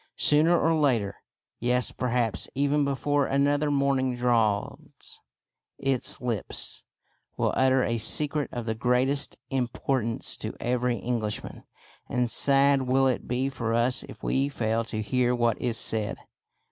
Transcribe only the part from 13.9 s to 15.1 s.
if we fail to